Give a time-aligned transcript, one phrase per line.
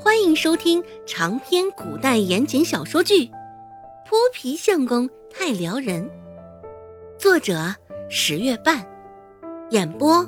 [0.00, 3.26] 欢迎收听长篇古代言情小说剧
[4.06, 6.08] 《泼皮相公太撩人》，
[7.18, 7.74] 作者
[8.08, 8.86] 十月半，
[9.70, 10.22] 演播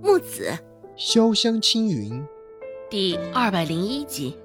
[0.00, 0.56] 木子
[0.96, 2.24] 潇湘青云，
[2.88, 4.38] 第二百零一集。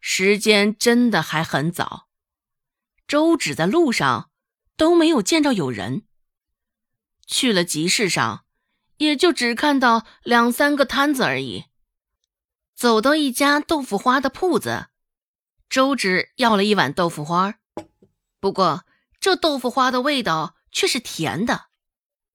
[0.00, 2.08] 时间真的还很早，
[3.06, 4.30] 周芷在路上
[4.76, 6.02] 都没有见着有人。
[7.28, 8.44] 去了集市上，
[9.00, 11.64] 也就只看到两三个摊子而已。
[12.76, 14.88] 走到一家豆腐花的铺子，
[15.70, 17.54] 周芷要了一碗豆腐花，
[18.40, 18.84] 不过
[19.18, 21.68] 这豆腐花的味道却是甜的。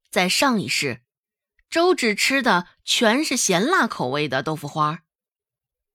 [0.10, 1.04] 在上一世，
[1.70, 5.02] 周芷吃的全是咸辣口味的豆腐花，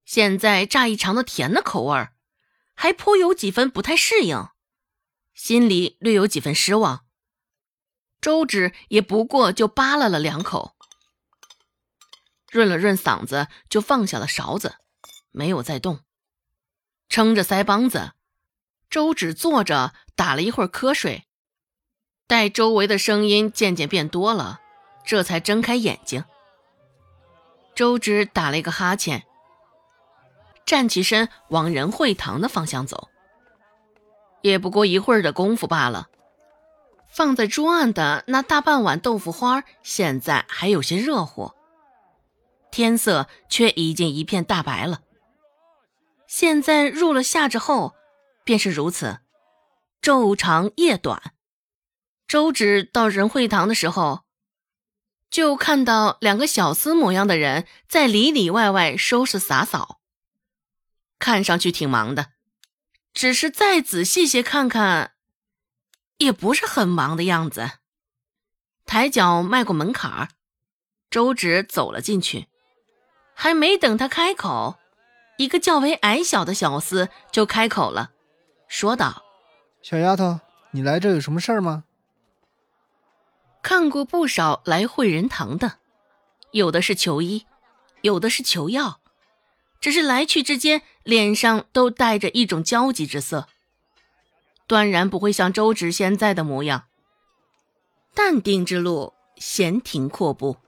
[0.05, 2.09] 现在乍一尝的甜的口味，
[2.75, 4.49] 还颇有几分不太适应，
[5.35, 7.07] 心里略有几分失望。
[8.21, 10.75] 周芷也不过就扒拉了两口，
[12.51, 14.75] 润了润嗓子，就放下了勺子，
[15.31, 16.01] 没有再动，
[17.09, 18.13] 撑着腮帮子，
[18.91, 21.27] 周芷坐着打了一会儿瞌睡，
[22.27, 24.61] 待周围的声音渐渐变多了，
[25.05, 26.23] 这才睁开眼睛。
[27.75, 29.25] 周芷打了一个哈欠，
[30.67, 33.09] 站起身往仁惠堂的方向走，
[34.43, 36.10] 也不过一会儿的功夫罢了。
[37.11, 41.53] 放在桌案的那大半碗豆腐花，现在还有些热乎，
[42.71, 45.03] 天色却已经一片大白了。
[46.29, 47.95] 现在入了夏之后，
[48.45, 49.19] 便是如此，
[50.01, 51.35] 昼长夜短。
[52.29, 54.21] 周芷到仁惠堂的时候，
[55.29, 60.01] 就看到两个小厮模样的人在里里外外收拾洒扫，
[61.19, 62.29] 看上去挺忙的，
[63.13, 65.15] 只是再仔细些看看。
[66.21, 67.71] 也不是很忙的样子，
[68.85, 70.29] 抬脚迈过门槛儿，
[71.11, 72.47] 周芷走了进去，
[73.35, 74.77] 还没等他开口，
[75.39, 78.11] 一个较为矮小的小厮就开口了，
[78.69, 79.23] 说道
[79.81, 80.41] ：“小丫头，
[80.73, 81.85] 你来这有什么事儿吗？”
[83.63, 85.79] 看过不少来汇仁堂的，
[86.51, 87.47] 有的是求医，
[88.03, 89.01] 有的是求药，
[89.81, 93.49] 只是来去之间，脸上都带着一种焦急之色。
[94.71, 96.85] 断然不会像周芷现在的模样，
[98.15, 100.59] 淡定之路，闲庭阔步。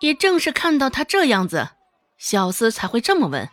[0.00, 1.68] 也正是看到他这样子，
[2.16, 3.50] 小厮才会这么问。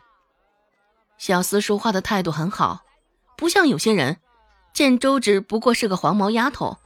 [1.17, 2.85] 小厮说话的态度很好，
[3.35, 4.21] 不像有些人
[4.73, 6.77] 见周芷不过是个黄毛丫头，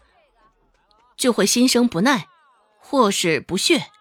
[1.16, 2.28] 就会心生不耐，
[2.80, 3.92] 或是不屑。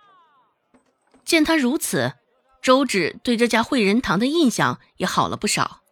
[1.23, 2.15] 见他如此，
[2.63, 5.83] 周芷对这家惠仁堂的印象也好了不少。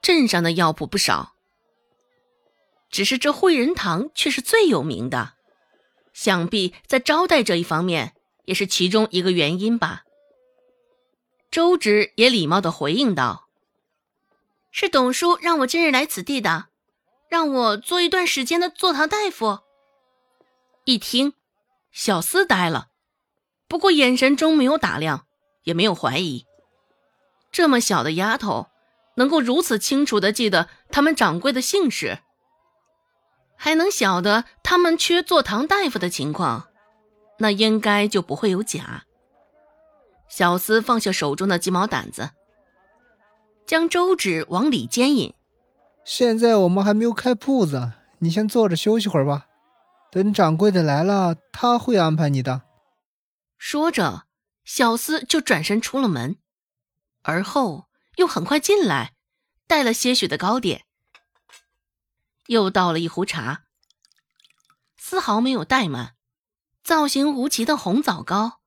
[0.00, 1.34] 镇上的药铺不少。
[2.90, 5.34] 只是这汇仁堂却是最有名的，
[6.12, 8.14] 想必在招待这一方面
[8.46, 10.04] 也是其中一个原因吧。
[11.50, 13.48] 周芷也礼貌的回应道
[14.70, 16.66] ：“是董叔让我今日来此地的，
[17.28, 19.60] 让我做一段时间的坐堂大夫。”
[20.84, 21.34] 一听，
[21.90, 22.88] 小厮呆了，
[23.66, 25.26] 不过眼神中没有打量，
[25.64, 26.46] 也没有怀疑。
[27.50, 28.68] 这么小的丫头，
[29.16, 32.20] 能够如此清楚的记得他们掌柜的姓氏。
[33.60, 36.68] 还能晓得他们缺坐堂大夫的情况，
[37.40, 39.04] 那应该就不会有假。
[40.28, 42.30] 小厮放下手中的鸡毛掸子，
[43.66, 45.34] 将周芷往里间引。
[46.04, 49.46] 现在我们还没有开铺子，你先坐着休息会儿吧。
[50.10, 52.62] 等掌柜的来了，他会安排你的。
[53.58, 54.24] 说着，
[54.64, 56.36] 小厮就转身出了门，
[57.22, 57.86] 而后
[58.16, 59.14] 又很快进来，
[59.66, 60.84] 带了些许的糕点。
[62.48, 63.64] 又倒了一壶茶，
[64.96, 66.14] 丝毫没有怠慢。
[66.82, 68.60] 造型无奇的红枣糕，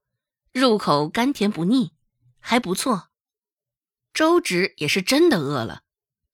[0.54, 1.92] 入口甘甜不腻，
[2.40, 3.10] 还不错。
[4.14, 5.82] 周芷也是真的饿了，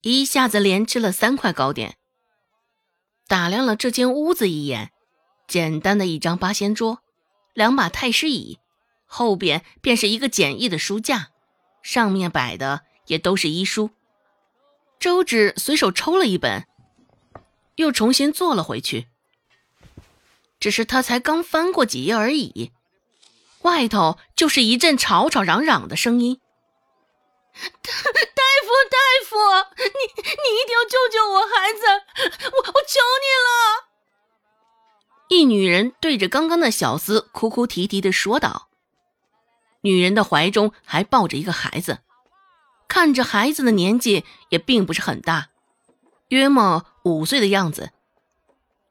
[0.02, 1.96] 一下子连吃了三块糕点。
[3.26, 4.92] 打量了这间屋子一眼，
[5.46, 7.02] 简单的一张八仙桌，
[7.54, 8.58] 两把太师椅，
[9.06, 11.30] 后边便是一个简易的书架，
[11.82, 13.88] 上面摆的也都是医书。
[15.00, 16.68] 周芷随手抽了一本。
[17.78, 19.06] 又重新坐了回去，
[20.58, 22.72] 只是他才刚翻过几页而已，
[23.62, 26.40] 外头就是一阵吵吵嚷嚷的声音。
[27.54, 28.98] 大大夫，大
[29.28, 29.36] 夫，
[29.76, 31.86] 你你一定要救救我孩子，
[32.50, 33.88] 我我求你了！
[35.28, 38.68] 一女人对着刚刚的小厮哭哭啼啼的说道。
[39.82, 42.00] 女人的怀中还抱着一个孩子，
[42.88, 45.50] 看着孩子的年纪也并不是很大。
[46.28, 47.90] 约莫五岁的样子，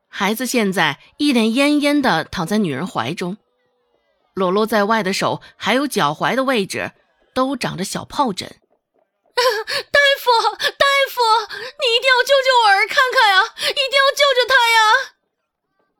[0.07, 3.38] 孩子现在一脸恹恹的躺在女人怀中，
[4.34, 6.94] 裸露在外的手还有脚踝的位置
[7.34, 8.48] 都长着小疱疹。
[9.38, 13.44] 大夫，大夫，你一定要救救我儿看看呀！
[13.69, 15.13] 一定要救救他呀！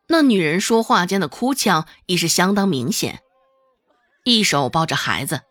[0.08, 3.22] 那女人说话间的哭腔已是相当明显，
[4.24, 5.42] 一手抱着孩子，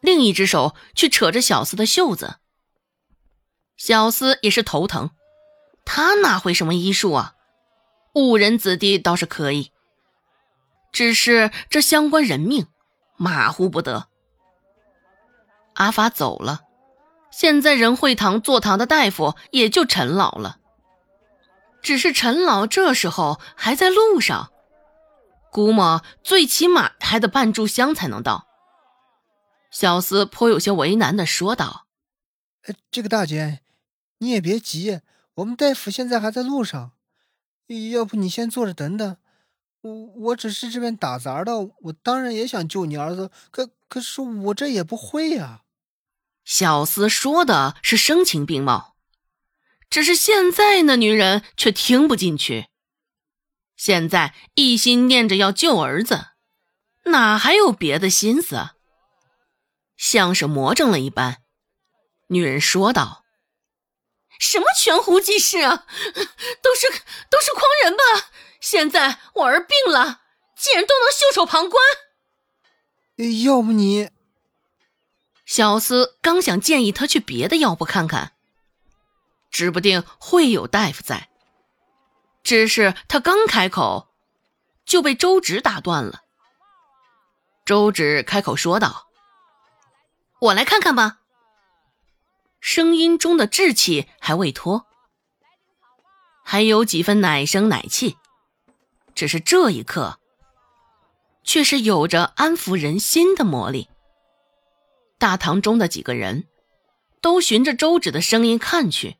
[0.00, 2.36] 另一只手却扯着小厮的袖子。
[3.76, 5.10] 小厮也是头疼，
[5.90, 7.34] 他哪会什么医术啊？
[8.14, 9.72] 误人子弟倒是可以，
[10.92, 12.66] 只是这相关人命，
[13.16, 14.08] 马虎不得。
[15.72, 16.60] 阿发走了，
[17.30, 20.58] 现在仁惠堂坐堂的大夫也就陈老了。
[21.80, 24.52] 只是陈老这时候还在路上，
[25.50, 28.46] 估摸最起码还得半炷香才能到。
[29.70, 31.86] 小厮颇有些为难的说道
[32.92, 33.60] ：“这个大姐，
[34.18, 35.00] 你也别急，
[35.38, 36.92] 我们大夫现在还在路上。”
[37.92, 39.18] 要不你先坐着等等，
[39.82, 45.64] 我我只是这边打杂的，我当然也想救你儿子，可可是我这也不会呀。
[46.46, 48.96] 小厮说的是声情并茂，
[49.90, 52.68] 只是现在那女人却听不进去。
[53.76, 56.28] 现在一心念着要救儿子，
[57.04, 58.70] 哪还有别的心思？
[59.98, 61.42] 像是魔怔了一般，
[62.28, 63.26] 女人说道。
[64.38, 65.86] 什么悬壶济世啊，
[66.62, 66.86] 都是
[67.28, 68.30] 都是诓人吧！
[68.60, 70.22] 现在我儿病了，
[70.56, 71.82] 竟然都能袖手旁观。
[73.44, 74.10] 要不你……
[75.44, 78.32] 小厮刚想建议他去别的药铺看看，
[79.50, 81.28] 指不定会有大夫在。
[82.42, 84.08] 只是他刚开口，
[84.84, 86.22] 就被周芷打断了。
[87.64, 89.08] 周芷开口说道
[90.40, 91.18] ：“我来看看吧。”
[92.60, 94.86] 声音中的稚气还未脱，
[96.44, 98.16] 还有几分奶声奶气，
[99.14, 100.18] 只是这一刻，
[101.44, 103.88] 却是有着安抚人心的魔力。
[105.18, 106.46] 大堂中的几个人，
[107.20, 109.16] 都循着周芷的声音看去，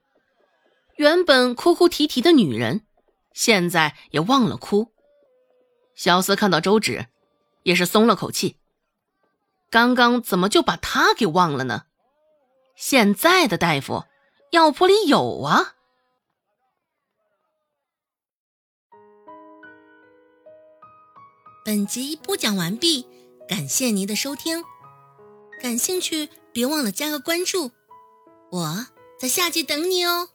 [0.96, 2.84] 原本哭哭啼啼的女人，
[3.32, 4.92] 现在也忘了哭。
[5.94, 7.06] 小厮看到周芷，
[7.62, 8.56] 也是松了口气。
[9.70, 11.84] 刚刚怎么就把她给忘了呢？
[12.78, 14.04] 现在的大夫，
[14.52, 15.74] 药铺里有啊。
[21.64, 23.04] 本集播讲完毕，
[23.48, 24.62] 感谢您的收听。
[25.60, 27.72] 感兴趣，别忘了加个关注，
[28.52, 28.86] 我
[29.18, 30.28] 在下集等你哦。